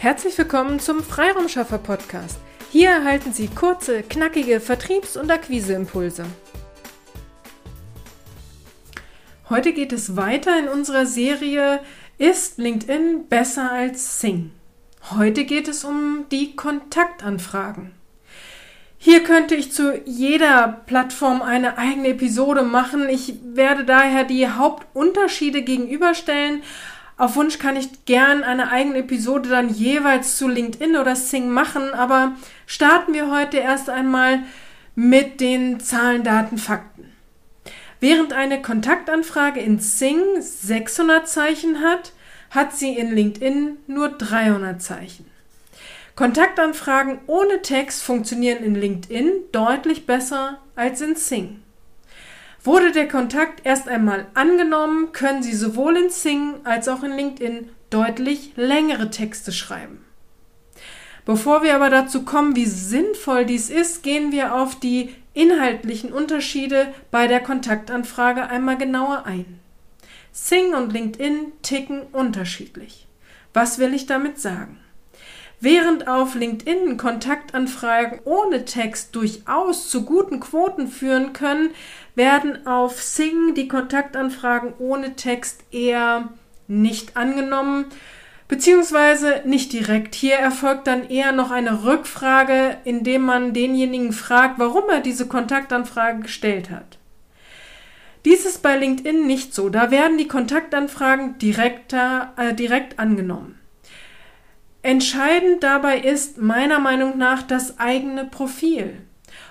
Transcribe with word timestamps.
Herzlich 0.00 0.38
willkommen 0.38 0.80
zum 0.80 1.02
Freiraumschaffer 1.02 1.76
Podcast. 1.76 2.38
Hier 2.72 2.88
erhalten 2.88 3.34
Sie 3.34 3.48
kurze, 3.48 4.02
knackige 4.02 4.58
Vertriebs- 4.58 5.18
und 5.18 5.30
Akquiseimpulse. 5.30 6.24
Heute 9.50 9.74
geht 9.74 9.92
es 9.92 10.16
weiter 10.16 10.58
in 10.58 10.68
unserer 10.68 11.04
Serie 11.04 11.80
Ist 12.16 12.56
LinkedIn 12.56 13.28
besser 13.28 13.70
als 13.70 14.22
Sing? 14.22 14.52
Heute 15.10 15.44
geht 15.44 15.68
es 15.68 15.84
um 15.84 16.24
die 16.30 16.56
Kontaktanfragen. 16.56 17.92
Hier 18.96 19.22
könnte 19.22 19.54
ich 19.54 19.70
zu 19.70 20.00
jeder 20.06 20.80
Plattform 20.86 21.42
eine 21.42 21.76
eigene 21.76 22.08
Episode 22.08 22.62
machen. 22.62 23.06
Ich 23.10 23.34
werde 23.44 23.84
daher 23.84 24.24
die 24.24 24.48
Hauptunterschiede 24.48 25.60
gegenüberstellen, 25.60 26.62
auf 27.20 27.36
Wunsch 27.36 27.58
kann 27.58 27.76
ich 27.76 28.06
gern 28.06 28.42
eine 28.44 28.70
eigene 28.70 29.00
Episode 29.00 29.50
dann 29.50 29.68
jeweils 29.68 30.38
zu 30.38 30.48
LinkedIn 30.48 30.96
oder 30.96 31.14
Sing 31.14 31.50
machen, 31.50 31.92
aber 31.92 32.32
starten 32.64 33.12
wir 33.12 33.30
heute 33.30 33.58
erst 33.58 33.90
einmal 33.90 34.40
mit 34.94 35.38
den 35.40 35.80
Zahlen, 35.80 36.24
Daten, 36.24 36.56
Fakten. 36.56 37.12
Während 38.00 38.32
eine 38.32 38.62
Kontaktanfrage 38.62 39.60
in 39.60 39.80
Sing 39.80 40.18
600 40.40 41.28
Zeichen 41.28 41.80
hat, 41.82 42.12
hat 42.48 42.74
sie 42.74 42.94
in 42.94 43.14
LinkedIn 43.14 43.76
nur 43.86 44.08
300 44.08 44.80
Zeichen. 44.80 45.26
Kontaktanfragen 46.16 47.18
ohne 47.26 47.60
Text 47.60 48.02
funktionieren 48.02 48.64
in 48.64 48.74
LinkedIn 48.74 49.30
deutlich 49.52 50.06
besser 50.06 50.58
als 50.74 51.02
in 51.02 51.16
Sing. 51.16 51.62
Wurde 52.62 52.92
der 52.92 53.08
Kontakt 53.08 53.64
erst 53.64 53.88
einmal 53.88 54.26
angenommen, 54.34 55.12
können 55.12 55.42
Sie 55.42 55.54
sowohl 55.54 55.96
in 55.96 56.10
Sing 56.10 56.56
als 56.64 56.88
auch 56.88 57.02
in 57.02 57.12
LinkedIn 57.12 57.70
deutlich 57.88 58.52
längere 58.56 59.10
Texte 59.10 59.50
schreiben. 59.50 60.04
Bevor 61.24 61.62
wir 61.62 61.74
aber 61.74 61.90
dazu 61.90 62.24
kommen, 62.24 62.56
wie 62.56 62.66
sinnvoll 62.66 63.46
dies 63.46 63.70
ist, 63.70 64.02
gehen 64.02 64.32
wir 64.32 64.54
auf 64.54 64.78
die 64.78 65.14
inhaltlichen 65.32 66.12
Unterschiede 66.12 66.92
bei 67.10 67.26
der 67.28 67.40
Kontaktanfrage 67.40 68.48
einmal 68.48 68.76
genauer 68.76 69.24
ein. 69.26 69.60
Sing 70.32 70.74
und 70.74 70.92
LinkedIn 70.92 71.52
ticken 71.62 72.02
unterschiedlich. 72.12 73.06
Was 73.52 73.78
will 73.78 73.94
ich 73.94 74.06
damit 74.06 74.38
sagen? 74.38 74.78
Während 75.62 76.08
auf 76.08 76.34
LinkedIn 76.34 76.96
Kontaktanfragen 76.96 78.20
ohne 78.24 78.64
Text 78.64 79.14
durchaus 79.14 79.90
zu 79.90 80.06
guten 80.06 80.40
Quoten 80.40 80.88
führen 80.88 81.34
können, 81.34 81.70
werden 82.14 82.66
auf 82.66 83.02
Sing 83.02 83.52
die 83.54 83.68
Kontaktanfragen 83.68 84.72
ohne 84.78 85.16
Text 85.16 85.62
eher 85.70 86.30
nicht 86.66 87.18
angenommen, 87.18 87.84
beziehungsweise 88.48 89.42
nicht 89.44 89.74
direkt. 89.74 90.14
Hier 90.14 90.36
erfolgt 90.36 90.86
dann 90.86 91.10
eher 91.10 91.32
noch 91.32 91.50
eine 91.50 91.84
Rückfrage, 91.84 92.78
indem 92.84 93.22
man 93.22 93.52
denjenigen 93.52 94.14
fragt, 94.14 94.58
warum 94.58 94.88
er 94.88 95.00
diese 95.00 95.28
Kontaktanfrage 95.28 96.22
gestellt 96.22 96.70
hat. 96.70 96.96
Dies 98.24 98.46
ist 98.46 98.62
bei 98.62 98.78
LinkedIn 98.78 99.26
nicht 99.26 99.54
so. 99.54 99.68
Da 99.68 99.90
werden 99.90 100.16
die 100.16 100.28
Kontaktanfragen 100.28 101.36
direkter, 101.36 102.32
äh, 102.38 102.54
direkt 102.54 102.98
angenommen. 102.98 103.59
Entscheidend 104.82 105.62
dabei 105.62 105.98
ist 105.98 106.38
meiner 106.38 106.78
Meinung 106.78 107.18
nach 107.18 107.42
das 107.42 107.78
eigene 107.78 108.24
Profil. 108.24 108.96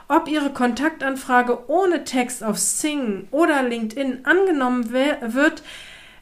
Ob 0.07 0.27
Ihre 0.27 0.51
Kontaktanfrage 0.51 1.69
ohne 1.69 2.03
Text 2.03 2.43
auf 2.43 2.57
Sing 2.57 3.27
oder 3.29 3.61
LinkedIn 3.61 4.25
angenommen 4.25 4.89
wird, 4.91 5.61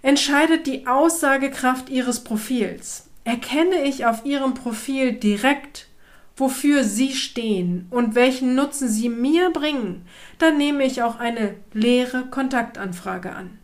entscheidet 0.01 0.67
die 0.67 0.87
Aussagekraft 0.87 1.89
Ihres 1.89 2.21
Profils. 2.25 3.09
Erkenne 3.23 3.83
ich 3.83 4.05
auf 4.05 4.25
Ihrem 4.25 4.53
Profil 4.53 5.13
direkt, 5.13 5.87
wofür 6.35 6.83
Sie 6.83 7.13
stehen 7.13 7.87
und 7.89 8.13
welchen 8.13 8.55
Nutzen 8.55 8.89
Sie 8.89 9.07
mir 9.07 9.51
bringen, 9.51 10.05
dann 10.37 10.57
nehme 10.57 10.83
ich 10.83 11.01
auch 11.01 11.17
eine 11.17 11.55
leere 11.71 12.25
Kontaktanfrage 12.25 13.31
an 13.31 13.57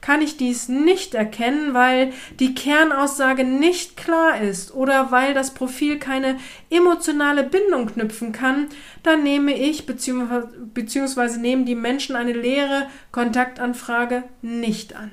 kann 0.00 0.22
ich 0.22 0.36
dies 0.36 0.68
nicht 0.68 1.14
erkennen, 1.14 1.74
weil 1.74 2.12
die 2.38 2.54
Kernaussage 2.54 3.44
nicht 3.44 3.96
klar 3.96 4.40
ist 4.40 4.74
oder 4.74 5.10
weil 5.10 5.34
das 5.34 5.54
Profil 5.54 5.98
keine 5.98 6.38
emotionale 6.70 7.44
Bindung 7.44 7.86
knüpfen 7.86 8.32
kann, 8.32 8.68
dann 9.02 9.22
nehme 9.22 9.56
ich 9.56 9.86
bzw. 9.86 11.38
nehmen 11.38 11.64
die 11.64 11.74
Menschen 11.74 12.16
eine 12.16 12.32
leere 12.32 12.88
Kontaktanfrage 13.12 14.24
nicht 14.42 14.94
an. 14.94 15.10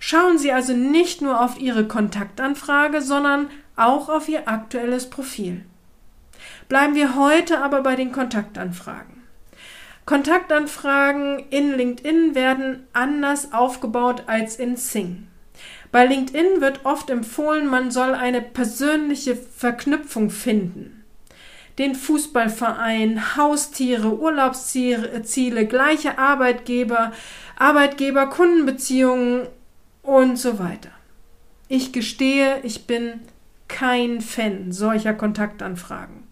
Schauen 0.00 0.38
Sie 0.38 0.52
also 0.52 0.74
nicht 0.74 1.22
nur 1.22 1.40
auf 1.40 1.58
Ihre 1.58 1.86
Kontaktanfrage, 1.86 3.02
sondern 3.02 3.48
auch 3.76 4.08
auf 4.08 4.28
Ihr 4.28 4.48
aktuelles 4.48 5.10
Profil. 5.10 5.64
Bleiben 6.68 6.94
wir 6.94 7.16
heute 7.16 7.60
aber 7.60 7.82
bei 7.82 7.96
den 7.96 8.12
Kontaktanfragen. 8.12 9.17
Kontaktanfragen 10.08 11.44
in 11.50 11.76
LinkedIn 11.76 12.34
werden 12.34 12.86
anders 12.94 13.52
aufgebaut 13.52 14.22
als 14.26 14.56
in 14.56 14.78
Sing. 14.78 15.28
Bei 15.92 16.06
LinkedIn 16.06 16.62
wird 16.62 16.86
oft 16.86 17.10
empfohlen, 17.10 17.66
man 17.66 17.90
soll 17.90 18.14
eine 18.14 18.40
persönliche 18.40 19.36
Verknüpfung 19.36 20.30
finden. 20.30 21.04
Den 21.76 21.94
Fußballverein, 21.94 23.36
Haustiere, 23.36 24.18
Urlaubsziele, 24.18 25.66
gleiche 25.66 26.18
Arbeitgeber, 26.18 27.12
Arbeitgeber, 27.58 28.28
Kundenbeziehungen 28.28 29.46
und 30.00 30.38
so 30.38 30.58
weiter. 30.58 30.92
Ich 31.68 31.92
gestehe, 31.92 32.60
ich 32.62 32.86
bin 32.86 33.20
kein 33.68 34.22
Fan 34.22 34.72
solcher 34.72 35.12
Kontaktanfragen. 35.12 36.27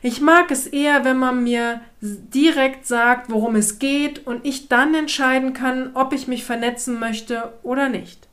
Ich 0.00 0.20
mag 0.20 0.50
es 0.50 0.66
eher, 0.66 1.04
wenn 1.04 1.18
man 1.18 1.42
mir 1.42 1.80
direkt 2.00 2.86
sagt, 2.86 3.30
worum 3.30 3.56
es 3.56 3.78
geht 3.78 4.26
und 4.26 4.46
ich 4.46 4.68
dann 4.68 4.94
entscheiden 4.94 5.54
kann, 5.54 5.90
ob 5.94 6.12
ich 6.12 6.28
mich 6.28 6.44
vernetzen 6.44 7.00
möchte 7.00 7.52
oder 7.62 7.88
nicht. 7.88 8.28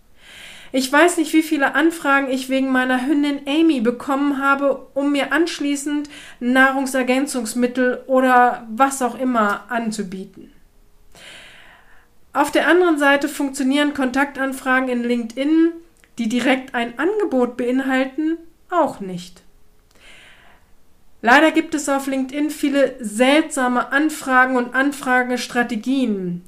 Ich 0.71 0.91
weiß 0.91 1.17
nicht, 1.17 1.31
wie 1.33 1.41
viele 1.41 1.73
Anfragen 1.73 2.29
ich 2.29 2.49
wegen 2.49 2.69
meiner 2.69 3.07
Hündin 3.07 3.41
Amy 3.47 3.79
bekommen 3.79 4.41
habe, 4.41 4.87
um 4.93 5.13
mir 5.13 5.31
anschließend 5.31 6.09
Nahrungsergänzungsmittel 6.41 8.03
oder 8.07 8.67
was 8.69 9.01
auch 9.01 9.17
immer 9.17 9.71
anzubieten. 9.71 10.51
Auf 12.33 12.51
der 12.51 12.67
anderen 12.67 12.99
Seite 12.99 13.29
funktionieren 13.29 13.93
Kontaktanfragen 13.93 14.89
in 14.89 15.03
LinkedIn, 15.03 15.71
die 16.17 16.27
direkt 16.27 16.75
ein 16.75 16.99
Angebot 16.99 17.55
beinhalten, 17.55 18.37
auch 18.69 18.99
nicht. 18.99 19.44
Leider 21.25 21.49
gibt 21.49 21.73
es 21.73 21.89
auf 21.89 22.05
LinkedIn 22.05 22.51
viele 22.51 22.97
seltsame 22.99 23.91
Anfragen 23.91 24.57
und 24.57 24.75
Anfragestrategien. 24.75 26.43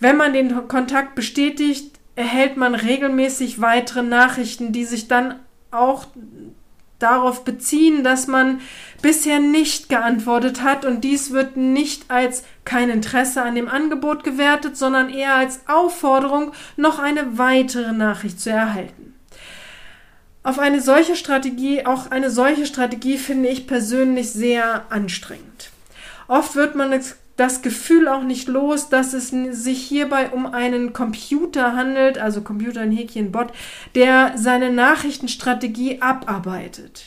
Wenn 0.00 0.16
man 0.16 0.32
den 0.32 0.66
Kontakt 0.66 1.14
bestätigt, 1.14 2.00
erhält 2.16 2.56
man 2.56 2.74
regelmäßig 2.74 3.60
weitere 3.60 4.02
Nachrichten, 4.02 4.72
die 4.72 4.84
sich 4.84 5.06
dann 5.06 5.36
auch 5.70 6.06
darauf 6.98 7.44
beziehen, 7.44 8.02
dass 8.02 8.26
man 8.26 8.62
bisher 9.00 9.38
nicht 9.38 9.88
geantwortet 9.88 10.60
hat 10.60 10.84
und 10.84 11.04
dies 11.04 11.30
wird 11.30 11.56
nicht 11.56 12.10
als 12.10 12.42
kein 12.64 12.90
Interesse 12.90 13.42
an 13.42 13.54
dem 13.54 13.68
Angebot 13.68 14.24
gewertet, 14.24 14.76
sondern 14.76 15.08
eher 15.08 15.36
als 15.36 15.60
Aufforderung, 15.68 16.50
noch 16.76 16.98
eine 16.98 17.38
weitere 17.38 17.92
Nachricht 17.92 18.40
zu 18.40 18.50
erhalten 18.50 19.05
auf 20.46 20.60
eine 20.60 20.80
solche 20.80 21.16
Strategie, 21.16 21.84
auch 21.86 22.12
eine 22.12 22.30
solche 22.30 22.66
Strategie 22.66 23.18
finde 23.18 23.48
ich 23.48 23.66
persönlich 23.66 24.30
sehr 24.30 24.84
anstrengend. 24.90 25.70
Oft 26.28 26.54
wird 26.54 26.76
man 26.76 26.94
das 27.36 27.62
Gefühl 27.62 28.06
auch 28.06 28.22
nicht 28.22 28.46
los, 28.46 28.88
dass 28.88 29.12
es 29.12 29.30
sich 29.30 29.82
hierbei 29.82 30.30
um 30.30 30.46
einen 30.46 30.92
Computer 30.92 31.74
handelt, 31.74 32.18
also 32.18 32.42
Computer 32.42 32.84
in 32.84 32.92
Häkchen 32.92 33.32
Bot, 33.32 33.48
der 33.96 34.34
seine 34.36 34.70
Nachrichtenstrategie 34.70 36.00
abarbeitet. 36.00 37.06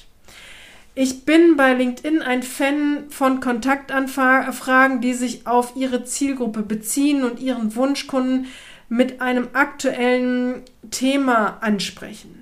Ich 0.94 1.24
bin 1.24 1.56
bei 1.56 1.74
LinkedIn 1.74 2.21
ein 2.21 2.44
Fan 2.44 3.06
von 3.09 3.39
Kontaktanfragen, 3.39 5.00
die 5.00 5.13
sich 5.13 5.47
auf 5.47 5.77
ihre 5.77 6.03
Zielgruppe 6.03 6.62
beziehen 6.62 7.24
und 7.24 7.39
ihren 7.39 7.74
Wunschkunden 7.74 8.47
mit 8.89 9.21
einem 9.21 9.47
aktuellen 9.53 10.63
Thema 10.92 11.59
ansprechen. 11.62 12.38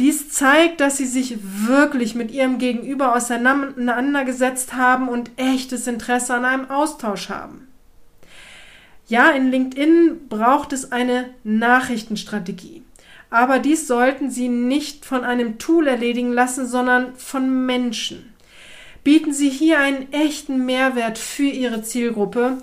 Dies 0.00 0.30
zeigt, 0.30 0.80
dass 0.80 0.96
sie 0.96 1.04
sich 1.04 1.36
wirklich 1.42 2.14
mit 2.14 2.30
ihrem 2.30 2.56
Gegenüber 2.56 3.14
auseinandergesetzt 3.14 4.72
haben 4.72 5.10
und 5.10 5.30
echtes 5.36 5.86
Interesse 5.86 6.32
an 6.32 6.46
einem 6.46 6.70
Austausch 6.70 7.28
haben. 7.28 7.68
Ja, 9.08 9.28
in 9.28 9.50
LinkedIn 9.50 10.28
braucht 10.30 10.72
es 10.72 10.90
eine 10.90 11.28
Nachrichtenstrategie. 11.44 12.82
Aber 13.28 13.58
dies 13.58 13.86
sollten 13.86 14.30
Sie 14.30 14.48
nicht 14.48 15.04
von 15.04 15.22
einem 15.22 15.58
Tool 15.58 15.86
erledigen 15.86 16.32
lassen, 16.32 16.66
sondern 16.66 17.14
von 17.16 17.66
Menschen. 17.66 18.32
Bieten 19.04 19.34
Sie 19.34 19.50
hier 19.50 19.80
einen 19.80 20.10
echten 20.14 20.64
Mehrwert 20.64 21.18
für 21.18 21.42
Ihre 21.42 21.82
Zielgruppe, 21.82 22.56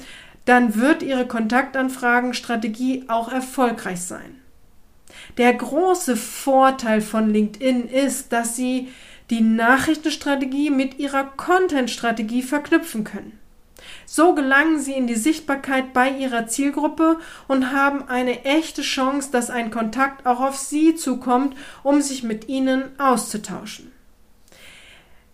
dann 0.45 0.73
wird 0.73 1.03
Ihre 1.03 1.27
Kontaktanfragenstrategie 1.27 3.03
auch 3.09 3.31
erfolgreich 3.31 4.01
sein. 4.01 4.41
Der 5.37 5.53
große 5.53 6.15
Vorteil 6.15 7.01
von 7.01 7.29
LinkedIn 7.29 7.87
ist, 7.87 8.33
dass 8.33 8.55
Sie 8.55 8.89
die 9.29 9.41
Nachrichtenstrategie 9.41 10.69
mit 10.69 10.99
Ihrer 10.99 11.25
Content-Strategie 11.25 12.41
verknüpfen 12.41 13.03
können. 13.03 13.37
So 14.05 14.33
gelangen 14.33 14.79
Sie 14.79 14.93
in 14.93 15.05
die 15.05 15.15
Sichtbarkeit 15.15 15.93
bei 15.93 16.09
Ihrer 16.09 16.47
Zielgruppe 16.47 17.19
und 17.47 17.71
haben 17.71 18.07
eine 18.07 18.45
echte 18.45 18.81
Chance, 18.81 19.29
dass 19.31 19.49
ein 19.49 19.69
Kontakt 19.69 20.25
auch 20.25 20.39
auf 20.39 20.57
Sie 20.57 20.95
zukommt, 20.95 21.55
um 21.83 22.01
sich 22.01 22.23
mit 22.23 22.47
Ihnen 22.47 22.83
auszutauschen. 22.97 23.91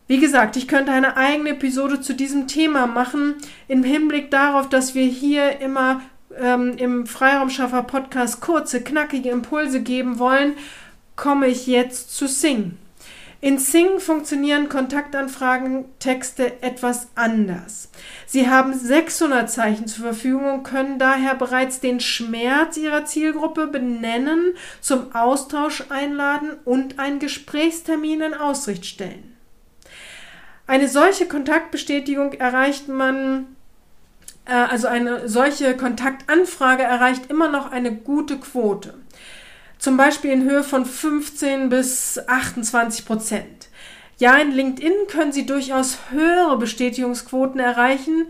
Wie 0.07 0.19
gesagt, 0.19 0.57
ich 0.57 0.67
könnte 0.67 0.91
eine 0.91 1.15
eigene 1.15 1.51
Episode 1.51 2.01
zu 2.01 2.13
diesem 2.13 2.47
Thema 2.47 2.87
machen, 2.87 3.35
im 3.69 3.83
Hinblick 3.83 4.31
darauf, 4.31 4.67
dass 4.67 4.95
wir 4.95 5.05
hier 5.05 5.61
immer 5.61 6.01
ähm, 6.39 6.77
im 6.77 7.05
Freiraumschaffer 7.07 7.83
Podcast 7.83 8.41
kurze, 8.41 8.81
knackige 8.81 9.29
Impulse 9.29 9.81
geben 9.81 10.19
wollen, 10.19 10.53
komme 11.15 11.47
ich 11.47 11.67
jetzt 11.67 12.15
zu 12.15 12.27
Sing. 12.27 12.77
In 13.43 13.57
Sing 13.57 13.99
funktionieren 13.99 14.69
Kontaktanfragen 14.69 15.83
Texte 15.99 16.63
etwas 16.63 17.09
anders. 17.15 17.89
Sie 18.25 18.49
haben 18.49 18.73
600 18.73 19.51
Zeichen 19.51 19.85
zur 19.85 20.05
Verfügung 20.05 20.53
und 20.53 20.63
können 20.63 20.97
daher 20.97 21.35
bereits 21.35 21.81
den 21.81 21.99
Schmerz 21.99 22.77
ihrer 22.77 23.03
Zielgruppe 23.03 23.67
benennen, 23.67 24.53
zum 24.79 25.13
Austausch 25.13 25.83
einladen 25.89 26.51
und 26.63 26.99
einen 26.99 27.19
Gesprächstermin 27.19 28.21
in 28.21 28.33
Aussicht 28.33 28.85
stellen. 28.85 29.35
Eine 30.65 30.87
solche 30.87 31.27
Kontaktbestätigung 31.27 32.31
erreicht 32.31 32.87
man 32.87 33.47
also 34.51 34.87
eine 34.87 35.29
solche 35.29 35.75
Kontaktanfrage 35.77 36.83
erreicht 36.83 37.29
immer 37.29 37.49
noch 37.49 37.71
eine 37.71 37.93
gute 37.93 38.37
Quote. 38.37 38.95
Zum 39.77 39.97
Beispiel 39.97 40.31
in 40.31 40.43
Höhe 40.43 40.63
von 40.63 40.85
15 40.85 41.69
bis 41.69 42.19
28 42.27 43.05
Prozent. 43.05 43.69
Ja, 44.17 44.37
in 44.37 44.51
LinkedIn 44.51 45.07
können 45.09 45.31
Sie 45.31 45.45
durchaus 45.45 45.97
höhere 46.11 46.57
Bestätigungsquoten 46.57 47.59
erreichen, 47.59 48.27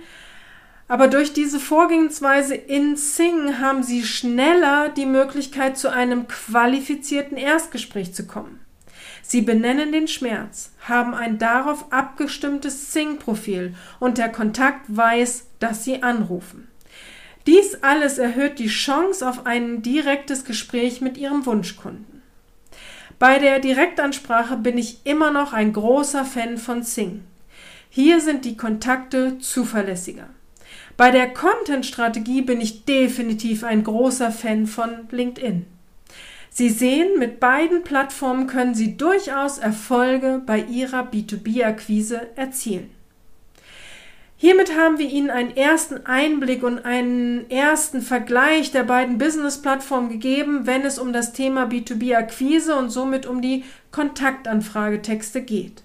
aber 0.88 1.08
durch 1.08 1.34
diese 1.34 1.60
Vorgehensweise 1.60 2.56
in 2.56 2.96
Sing 2.96 3.60
haben 3.60 3.84
Sie 3.84 4.04
schneller 4.04 4.90
die 4.90 5.06
Möglichkeit, 5.06 5.78
zu 5.78 5.92
einem 5.92 6.28
qualifizierten 6.28 7.38
Erstgespräch 7.38 8.14
zu 8.14 8.28
kommen. 8.28 8.60
Sie 9.22 9.42
benennen 9.42 9.92
den 9.92 10.08
Schmerz, 10.08 10.72
haben 10.88 11.14
ein 11.14 11.38
darauf 11.38 11.92
abgestimmtes 11.92 12.92
Sing-Profil 12.92 13.74
und 14.00 14.18
der 14.18 14.30
Kontakt 14.30 14.82
weiß, 14.88 15.46
dass 15.64 15.86
Sie 15.86 16.04
anrufen. 16.04 16.68
Dies 17.48 17.82
alles 17.84 18.18
erhöht 18.18 18.60
die 18.60 18.68
Chance 18.68 19.28
auf 19.28 19.46
ein 19.46 19.82
direktes 19.82 20.44
Gespräch 20.44 21.00
mit 21.00 21.18
Ihrem 21.18 21.46
Wunschkunden. 21.46 22.22
Bei 23.18 23.40
der 23.40 23.60
Direktansprache 23.60 24.58
bin 24.58 24.78
ich 24.78 25.06
immer 25.06 25.32
noch 25.32 25.54
ein 25.54 25.72
großer 25.72 26.26
Fan 26.26 26.58
von 26.58 26.84
Sing. 26.84 27.24
Hier 27.90 28.20
sind 28.20 28.44
die 28.44 28.58
Kontakte 28.58 29.38
zuverlässiger. 29.40 30.28
Bei 30.98 31.12
der 31.12 31.30
Content-Strategie 31.30 32.42
bin 32.42 32.60
ich 32.60 32.84
definitiv 32.84 33.64
ein 33.64 33.86
großer 33.86 34.32
Fan 34.32 34.68
von 34.68 35.08
LinkedIn. 35.12 35.66
Sie 36.50 36.70
sehen, 36.70 37.18
mit 37.18 37.40
beiden 37.40 37.84
Plattformen 37.84 38.48
können 38.48 38.76
Sie 38.76 38.98
durchaus 38.98 39.60
Erfolge 39.60 40.42
bei 40.46 40.60
Ihrer 40.60 41.10
B2B-Akquise 41.10 42.36
erzielen. 42.36 42.90
Hiermit 44.44 44.76
haben 44.78 44.98
wir 44.98 45.08
Ihnen 45.08 45.30
einen 45.30 45.56
ersten 45.56 46.06
Einblick 46.06 46.64
und 46.64 46.84
einen 46.84 47.50
ersten 47.50 48.02
Vergleich 48.02 48.74
der 48.74 48.84
beiden 48.84 49.18
Business-Plattformen 49.18 50.10
gegeben, 50.10 50.68
wenn 50.68 50.82
es 50.82 51.00
um 51.00 51.14
das 51.14 51.32
Thema 51.32 51.64
B2B-Akquise 51.64 52.76
und 52.76 52.90
somit 52.90 53.26
um 53.26 53.42
die 53.42 53.64
Kontaktanfragetexte 53.92 55.44
geht. 55.44 55.84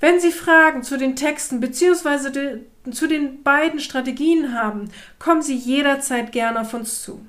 Wenn 0.00 0.20
Sie 0.20 0.32
Fragen 0.32 0.82
zu 0.82 0.96
den 0.96 1.16
Texten 1.16 1.60
bzw. 1.60 2.60
zu 2.90 3.06
den 3.06 3.42
beiden 3.42 3.78
Strategien 3.78 4.54
haben, 4.54 4.88
kommen 5.18 5.42
Sie 5.42 5.54
jederzeit 5.54 6.32
gerne 6.32 6.62
auf 6.62 6.72
uns 6.72 7.02
zu. 7.02 7.20